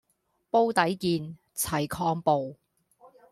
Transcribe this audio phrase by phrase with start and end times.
[0.49, 2.55] 煲底見齊抗暴